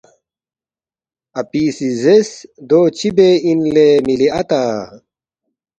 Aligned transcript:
اپی 1.39 1.63
سی 1.75 1.87
زیرس، 2.01 2.31
”دو 2.67 2.79
چِہ 2.97 3.09
بے 3.15 3.29
اِن 3.47 3.59
لے 3.73 3.87
مِلی 4.05 4.27
اتا؟“ 4.39 4.61